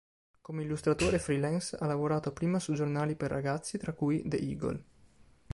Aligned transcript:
Come 0.41 0.63
illustratore 0.63 1.19
freelance 1.19 1.77
ha 1.79 1.85
lavorato 1.85 2.33
prima 2.33 2.57
su 2.57 2.73
giornali 2.73 3.13
per 3.15 3.29
ragazzi 3.29 3.77
tra 3.77 3.93
cui 3.93 4.23
"The 4.25 4.37
Eagle". 4.37 4.83